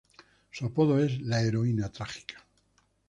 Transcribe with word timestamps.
Su 0.49 0.65
apodo 0.65 0.97
es 0.99 1.21
"La 1.21 1.43
heroína 1.43 1.91
trágica". 1.91 2.43